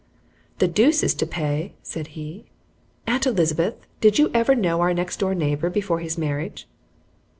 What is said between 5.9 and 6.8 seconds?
his marriage?"